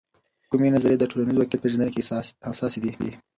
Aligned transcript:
کومې 0.49 0.69
نظریې 0.75 0.97
د 0.99 1.03
ټولنیز 1.11 1.35
واقعیت 1.37 1.61
پیژندنې 1.63 1.91
کې 1.95 2.03
حساسې 2.49 2.79
دي؟ 2.83 2.91